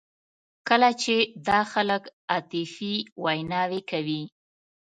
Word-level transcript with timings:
کله 0.67 0.89
چې 1.01 1.15
دا 1.47 1.59
خلک 1.71 2.03
عاطفي 2.31 2.95
ویناوې 3.23 3.81
کوي. 3.91 4.23